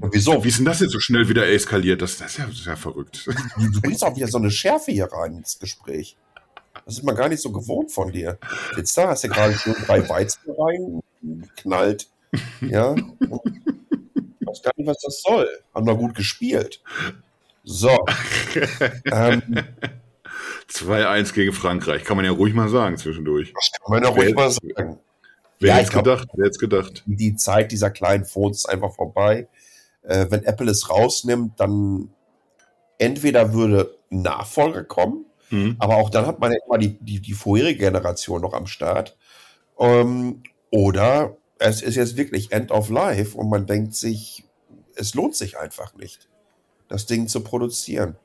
[0.00, 0.42] Und wieso?
[0.44, 2.00] Wie ist denn das jetzt so schnell wieder eskaliert?
[2.02, 3.26] Das, das, ist, ja, das ist ja verrückt.
[3.26, 6.16] Du bringst auch wieder so eine Schärfe hier rein ins Gespräch.
[6.84, 8.38] Das ist man gar nicht so gewohnt von dir.
[8.76, 12.08] Jetzt da hast du gerade schon drei Weizen reingeknallt.
[12.60, 12.94] Ja.
[12.94, 15.48] Ich weiß gar nicht, was das soll.
[15.74, 16.80] Haben wir gut gespielt.
[17.64, 18.06] So.
[19.12, 19.42] ähm,
[20.70, 23.52] 2-1 gegen Frankreich, kann man ja ruhig mal sagen zwischendurch.
[23.54, 24.98] Das kann man ja ruhig mal sagen.
[25.60, 26.28] Wer ja, hätte gedacht?
[26.34, 27.02] Wer hätte gedacht?
[27.06, 29.48] Die Zeit dieser kleinen Phones ist einfach vorbei.
[30.02, 32.10] Äh, wenn Apple es rausnimmt, dann
[32.98, 35.76] entweder würde Nachfolger kommen, mhm.
[35.78, 39.16] aber auch dann hat man ja immer die, die, die vorherige Generation noch am Start.
[39.78, 44.44] Ähm, oder es ist jetzt wirklich End of Life und man denkt sich,
[44.94, 46.28] es lohnt sich einfach nicht,
[46.88, 48.16] das Ding zu produzieren.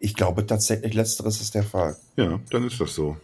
[0.00, 1.96] Ich glaube tatsächlich, letzteres ist der Fall.
[2.16, 3.16] Ja, dann ist das so.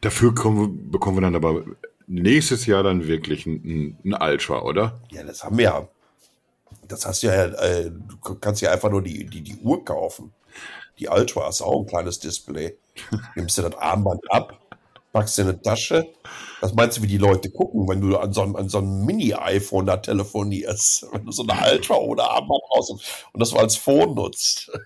[0.00, 1.64] Dafür kommen, bekommen wir dann aber
[2.06, 5.00] nächstes Jahr dann wirklich ein, ein Ultra, oder?
[5.10, 5.88] Ja, das haben wir ja.
[6.88, 10.32] Das hast du ja, äh, du kannst ja einfach nur die, die, die Uhr kaufen.
[10.98, 12.76] Die Ultra ist auch ein kleines Display.
[13.34, 14.60] Nimmst du das Armband ab,
[15.16, 16.12] packst dir eine Tasche.
[16.60, 19.06] Was meinst du, wie die Leute gucken, wenn du an so einem, an so einem
[19.06, 21.06] Mini-iPhone da telefonierst?
[21.12, 23.00] Wenn du so eine Ultra oder Armband raus und
[23.40, 24.70] das als Phone nutzt.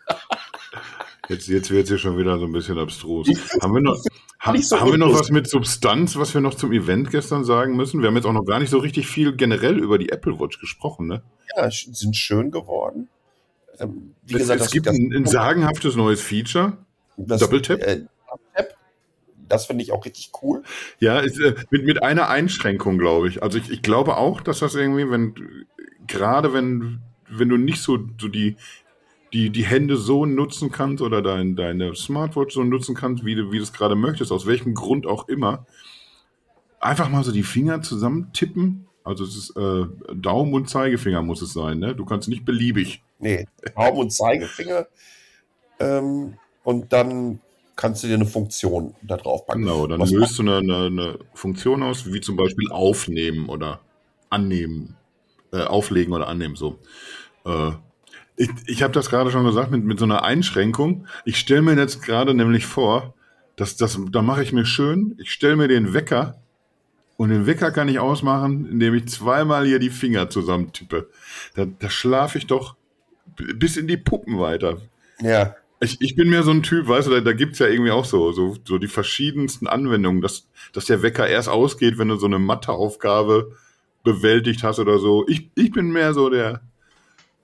[1.28, 3.28] Jetzt, jetzt wird es hier schon wieder so ein bisschen abstrus.
[3.62, 4.02] haben wir noch,
[4.40, 7.76] ha, so haben wir noch was mit Substanz, was wir noch zum Event gestern sagen
[7.76, 8.00] müssen?
[8.00, 10.58] Wir haben jetzt auch noch gar nicht so richtig viel generell über die Apple Watch
[10.58, 11.22] gesprochen, ne?
[11.56, 13.08] Ja, sind schön geworden.
[13.78, 16.78] Ähm, wie es, gesagt, es gibt ein, ein, sagenhaftes neues Feature.
[17.16, 17.80] Das, Doppeltap.
[17.80, 18.06] Äh,
[19.50, 20.62] das finde ich auch richtig cool.
[20.98, 23.42] Ja, ist, äh, mit, mit einer Einschränkung, glaube ich.
[23.42, 25.34] Also ich, ich glaube auch, dass das irgendwie, wenn
[26.06, 28.56] gerade wenn, wenn du nicht so, so die
[29.32, 33.52] die, die Hände so nutzen kannst oder dein, deine Smartwatch so nutzen kannst, wie du,
[33.52, 35.66] wie du es gerade möchtest, aus welchem Grund auch immer.
[36.80, 38.88] Einfach mal so die Finger zusammen tippen.
[39.04, 41.94] Also es ist äh, Daumen und Zeigefinger muss es sein, ne?
[41.94, 43.02] Du kannst nicht beliebig.
[43.18, 44.86] Nee, Daumen und Zeigefinger.
[45.78, 47.40] Ähm, und dann
[47.80, 49.62] kannst du dir eine Funktion da drauf packen.
[49.62, 53.80] Genau, dann Was löst du eine, eine, eine Funktion aus, wie zum Beispiel aufnehmen oder
[54.28, 54.96] annehmen,
[55.50, 56.78] äh, auflegen oder annehmen, so.
[57.46, 57.70] Äh,
[58.36, 61.06] ich ich habe das gerade schon gesagt mit, mit so einer Einschränkung.
[61.24, 63.14] Ich stelle mir jetzt gerade nämlich vor,
[63.56, 66.38] dass das, da mache ich mir schön, ich stelle mir den Wecker
[67.16, 71.08] und den Wecker kann ich ausmachen, indem ich zweimal hier die Finger zusammentippe.
[71.54, 72.76] Da, da schlafe ich doch
[73.36, 74.82] bis in die Puppen weiter.
[75.22, 77.90] Ja, Ich, ich bin mehr so ein Typ, weißt du, da, da gibt's ja irgendwie
[77.90, 82.16] auch so, so, so die verschiedensten Anwendungen, dass, dass der Wecker erst ausgeht, wenn du
[82.16, 83.56] so eine Matheaufgabe
[84.04, 85.26] bewältigt hast oder so.
[85.26, 86.60] Ich, ich bin mehr so der,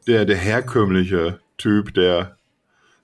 [0.06, 2.36] der, der herkömmliche Typ, der,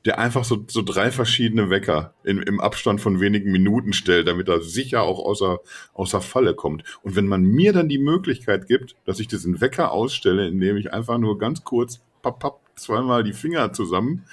[0.05, 4.49] der einfach so, so drei verschiedene Wecker in, im Abstand von wenigen Minuten stellt, damit
[4.49, 5.61] er sicher auch außer,
[5.95, 6.85] außer Falle kommt.
[7.03, 10.93] Und wenn man mir dann die Möglichkeit gibt, dass ich diesen Wecker ausstelle, indem ich
[10.93, 14.25] einfach nur ganz kurz papp, papp, zweimal die Finger zusammen,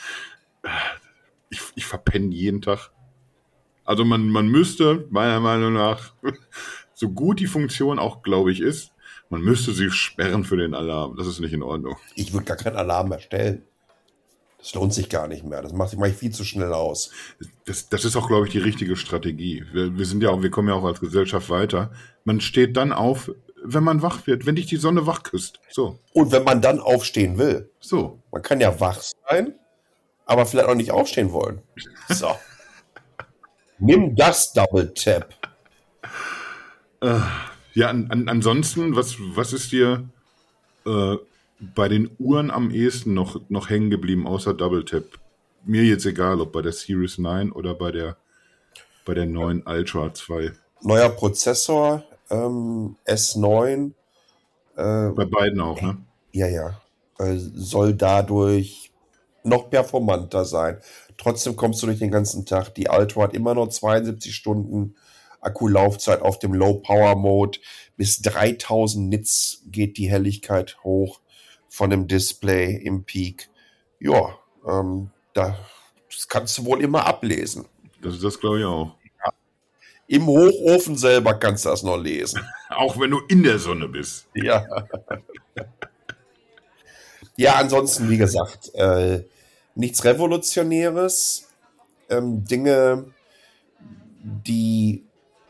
[1.50, 2.92] ich, ich verpenne jeden Tag.
[3.86, 6.14] Also man, man müsste, meiner Meinung nach,
[6.94, 8.92] so gut die Funktion auch, glaube ich, ist,
[9.30, 11.16] man müsste sie sperren für den Alarm.
[11.16, 11.98] Das ist nicht in Ordnung.
[12.16, 13.64] ich würde gar keinen Alarm erstellen.
[14.58, 15.62] Das lohnt sich gar nicht mehr.
[15.62, 17.12] Das macht mach ich viel zu schnell aus.
[17.66, 19.64] Das, das ist auch, glaube ich, die richtige Strategie.
[19.72, 21.92] Wir, wir sind ja auch, wir kommen ja auch als Gesellschaft weiter.
[22.26, 23.32] Man steht dann auf,
[23.64, 25.62] wenn man wach wird, wenn dich die Sonne wach küsst.
[25.70, 28.22] So, Und wenn man dann aufstehen will, so.
[28.32, 29.56] man kann ja wach sein,
[30.30, 31.62] aber vielleicht auch nicht aufstehen wollen.
[32.10, 32.30] So.
[33.80, 35.34] Nimm das Double Tap.
[37.74, 40.08] Ja, an, an, ansonsten, was, was ist dir
[40.86, 41.16] äh,
[41.60, 45.06] bei den Uhren am ehesten noch, noch hängen geblieben, außer Double Tap?
[45.66, 48.18] Mir jetzt egal, ob bei der Series 9 oder bei der,
[49.06, 50.52] bei der neuen Ultra 2.
[50.82, 53.92] Neuer Prozessor, ähm, S9.
[54.76, 55.98] Äh, Bei beiden auch, ne?
[56.32, 56.82] Ja, ja.
[57.18, 58.89] Äh, soll dadurch
[59.44, 60.80] noch performanter sein.
[61.18, 62.74] Trotzdem kommst du durch den ganzen Tag.
[62.76, 64.96] Die Ultra hat immer noch 72 Stunden
[65.42, 67.60] Akkulaufzeit auf dem Low Power Mode.
[67.98, 71.22] Bis 3000 Nits geht die Helligkeit hoch
[71.70, 73.50] von dem Display im Peak.
[74.00, 75.58] Ja, ähm, da,
[76.12, 77.66] das kannst du wohl immer ablesen.
[78.02, 78.96] Das, das glaube ich auch.
[80.08, 82.42] Im Hochofen selber kannst du das noch lesen.
[82.70, 84.28] Auch wenn du in der Sonne bist.
[84.34, 84.66] Ja.
[87.40, 89.24] ja, ansonsten, wie gesagt, äh,
[89.74, 91.48] nichts Revolutionäres.
[92.10, 93.14] Ähm, Dinge,
[94.22, 95.06] die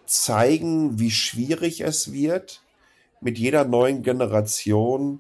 [0.06, 2.62] zeigen, wie schwierig es wird,
[3.22, 5.20] mit jeder neuen Generation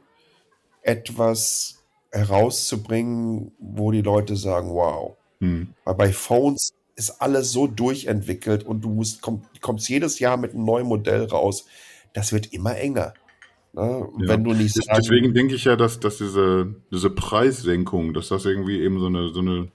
[0.83, 1.79] etwas
[2.11, 5.15] herauszubringen, wo die Leute sagen, wow.
[5.39, 5.73] Hm.
[5.85, 10.53] Weil bei Phones ist alles so durchentwickelt und du musst, komm, kommst jedes Jahr mit
[10.53, 11.65] einem neuen Modell raus.
[12.13, 13.15] Das wird immer enger.
[13.73, 13.81] Ne?
[13.81, 14.27] Ja.
[14.27, 18.45] Wenn du nicht sagen- Deswegen denke ich ja, dass, dass diese, diese Preissenkung, dass das
[18.45, 19.71] irgendwie eben so eine, so eine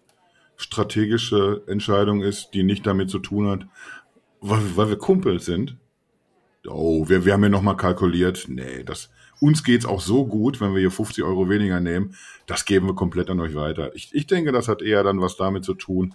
[0.56, 3.66] strategische Entscheidung ist, die nicht damit zu tun hat,
[4.40, 5.76] weil, weil wir Kumpels sind.
[6.66, 8.46] Oh, wir, wir haben ja nochmal kalkuliert.
[8.48, 12.14] Nee, das, uns geht's auch so gut, wenn wir hier 50 Euro weniger nehmen.
[12.46, 13.94] Das geben wir komplett an euch weiter.
[13.94, 16.14] Ich, ich denke, das hat eher dann was damit zu tun.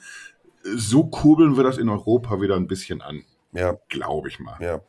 [0.64, 3.24] So kurbeln wir das in Europa wieder ein bisschen an.
[3.52, 4.58] Ja, Glaube ich mal.
[4.60, 4.82] ja.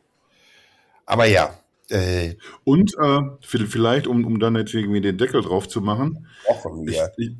[1.06, 1.52] Aber ja,
[1.90, 6.26] äh, Und äh, vi- vielleicht, um, um dann jetzt irgendwie den Deckel drauf zu machen.
[6.46, 7.12] Wochen Ich, wir.
[7.16, 7.32] ich,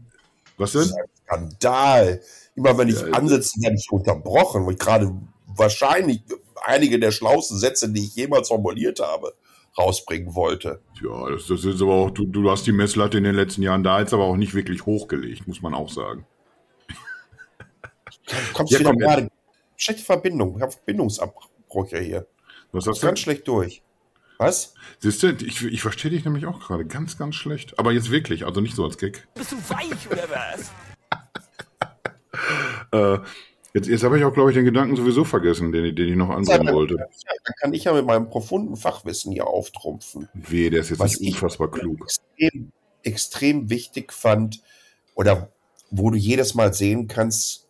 [0.57, 0.91] was Das denn?
[0.91, 2.21] ist ein Skandal.
[2.57, 5.13] Immer wenn ich Ja, ansetze, werde ich unterbrochen, ich gerade
[5.47, 6.23] wahrscheinlich
[6.63, 9.35] einige der schlauesten Sätze, die ich jemals formuliert habe,
[9.79, 10.81] rausbringen wollte.
[11.03, 13.83] Ja, das, das ist aber auch, du, du hast die Messlatte in den letzten Jahren
[13.85, 16.27] da jetzt aber auch nicht wirklich hochgelegt, muss man auch sagen.
[18.53, 19.31] Kommst Ja, wieder komm, gerade.
[19.77, 20.57] Schlechte Verbindung.
[20.57, 22.27] Ich habe Verbindungsabbrüche hier.
[22.73, 23.07] Was hast du?
[23.07, 23.83] ganz schlecht durch.
[24.41, 24.73] Was?
[25.01, 27.79] Siehst du, ich, ich verstehe dich nämlich auch gerade ganz, ganz schlecht.
[27.79, 29.29] Aber jetzt wirklich, also nicht so als Gag.
[29.35, 30.71] Bist du weich oder was?
[32.93, 33.19] Äh,
[33.75, 36.17] jetzt jetzt habe ich auch, glaube ich, den Gedanken sowieso vergessen, den, ich- den ich
[36.17, 36.95] noch anbringen wollte.
[36.95, 37.05] Ja,
[37.45, 40.29] Da kann ich ja mit meinem profunden Fachwissen hier auftrumpfen.
[40.35, 42.01] Weh, der ist jetzt Was nicht ich unfassbar klug.
[42.03, 42.73] extrem,
[43.03, 44.61] extrem wichtig fand
[45.15, 45.53] oder
[45.91, 47.69] wo du jedes Mal sehen kannst,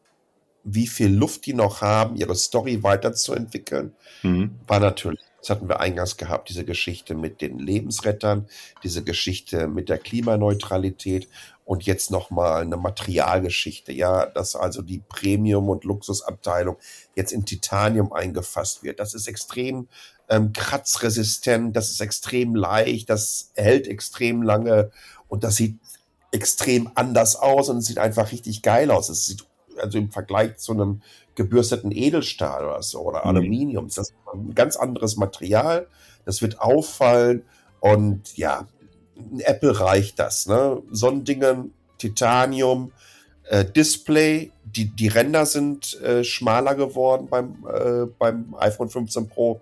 [0.65, 3.93] wie viel Luft die noch haben, ihre Story weiterzuentwickeln,
[4.23, 4.53] Mhm.
[4.67, 8.47] war natürlich, das hatten wir eingangs gehabt, diese Geschichte mit den Lebensrettern,
[8.83, 11.29] diese Geschichte mit der Klimaneutralität
[11.65, 16.77] und jetzt nochmal eine Materialgeschichte, ja, dass also die Premium- und Luxusabteilung
[17.15, 19.01] jetzt in Titanium eingefasst wird.
[19.01, 19.89] Das ist extrem
[20.29, 24.91] ähm, kratzresistent, das ist extrem leicht, das hält extrem lange
[25.29, 25.79] und das sieht
[26.33, 29.09] extrem anders aus und es sieht einfach richtig geil aus.
[29.09, 29.45] Es sieht
[29.81, 31.03] also im Vergleich zu einem
[31.35, 33.37] gebürsteten Edelstahl oder so oder Mhm.
[33.37, 33.87] Aluminium.
[33.89, 35.87] Das ist ein ganz anderes Material.
[36.25, 37.43] Das wird auffallen
[37.81, 38.67] und ja,
[39.17, 40.47] ein Apple reicht das.
[40.47, 40.83] Ne?
[40.91, 42.93] So ein Dingen, Titanium,
[43.49, 49.61] äh, Display, die, die Ränder sind äh, schmaler geworden beim, äh, beim iPhone 15 Pro.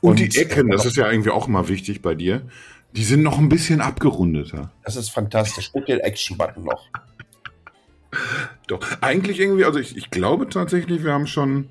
[0.00, 2.42] Und, die Ecken, das ist ja irgendwie auch mal wichtig bei dir,
[2.92, 4.72] die sind noch ein bisschen abgerundeter.
[4.84, 5.70] Das ist fantastisch.
[5.72, 6.86] Und den Action-Button noch.
[8.70, 11.70] Doch, eigentlich irgendwie, also ich, ich glaube tatsächlich, wir haben schon,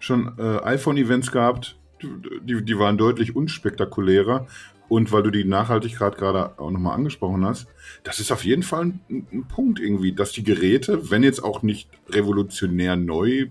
[0.00, 4.48] schon äh, iPhone-Events gehabt, die, die waren deutlich unspektakulärer.
[4.88, 7.68] Und weil du die Nachhaltigkeit gerade auch nochmal angesprochen hast,
[8.02, 11.62] das ist auf jeden Fall ein, ein Punkt irgendwie, dass die Geräte, wenn jetzt auch
[11.62, 13.46] nicht revolutionär neu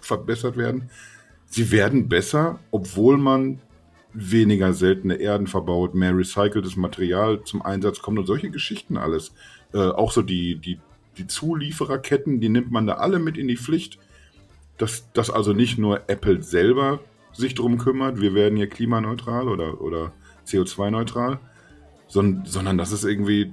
[0.00, 0.90] verbessert werden,
[1.46, 3.60] sie werden besser, obwohl man
[4.12, 9.32] weniger seltene Erden verbaut, mehr recyceltes Material zum Einsatz kommt und solche Geschichten alles.
[9.72, 10.78] Äh, auch so die, die,
[11.18, 13.98] die Zuliefererketten, die nimmt man da alle mit in die Pflicht.
[14.78, 17.00] Dass, dass also nicht nur Apple selber
[17.32, 20.12] sich drum kümmert, wir werden hier klimaneutral oder, oder
[20.46, 21.38] CO2-neutral,
[22.08, 23.52] sondern, sondern dass es irgendwie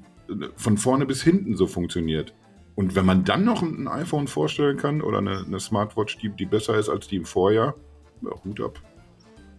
[0.56, 2.34] von vorne bis hinten so funktioniert.
[2.76, 6.46] Und wenn man dann noch ein iPhone vorstellen kann oder eine, eine Smartwatch, die, die
[6.46, 7.76] besser ist als die im Vorjahr,
[8.22, 8.80] ja, Hut ab.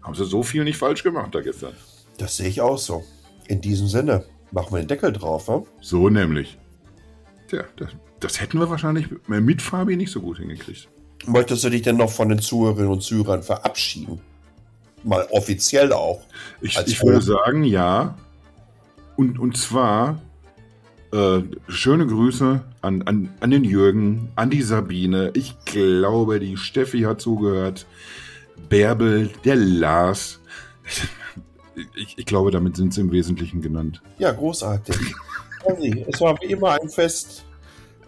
[0.02, 1.74] Haben sie so viel nicht falsch gemacht da gestern.
[2.18, 3.04] Das sehe ich auch so.
[3.46, 5.48] In diesem Sinne, machen wir den Deckel drauf.
[5.48, 5.64] Ne?
[5.80, 6.58] So nämlich.
[7.50, 7.88] Tja, das,
[8.20, 10.88] das hätten wir wahrscheinlich mit Fabi nicht so gut hingekriegt.
[11.26, 14.20] Möchtest du dich denn noch von den Zuhörerinnen und Zuhörern verabschieden?
[15.02, 16.22] Mal offiziell auch.
[16.60, 18.16] Ich, ich würde sagen, ja.
[19.16, 20.22] Und, und zwar
[21.12, 25.32] äh, schöne Grüße an, an, an den Jürgen, an die Sabine.
[25.34, 27.84] Ich glaube, die Steffi hat zugehört.
[28.68, 30.40] Bärbel, der Lars.
[31.94, 34.02] Ich, ich glaube, damit sind sie im Wesentlichen genannt.
[34.18, 34.96] Ja, großartig.
[35.74, 37.44] Conny, es war wie immer ein Fest.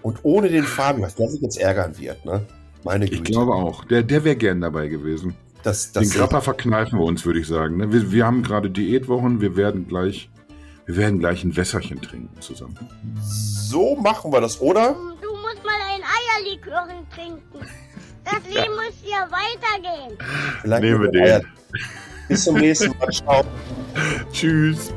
[0.03, 2.45] Und ohne den Fabian, der sich jetzt ärgern wird, ne?
[2.85, 3.23] Meine Güte.
[3.23, 3.85] Ich glaube auch.
[3.85, 5.35] Der, der wäre gern dabei gewesen.
[5.63, 7.77] das, das Den Grappa verkneifen wir uns, würde ich sagen.
[7.77, 7.93] ne?
[7.93, 9.41] Wir, wir haben gerade Diätwochen.
[9.41, 10.29] Wir werden gleich,
[10.87, 12.77] wir werden gleich ein Wässerchen trinken zusammen.
[13.23, 14.97] so machen wir das, oder?
[15.23, 16.03] Du, musst mal ein
[16.45, 17.41] Eierlikör trinken.
[18.25, 20.19] Das Leben muss ja weitergehen.
[20.63, 21.47] Vielleicht Nehmen wir den.
[22.29, 23.11] Bis zum nächsten Mal.
[23.11, 23.45] Ciao.
[24.33, 24.93] Tschüss.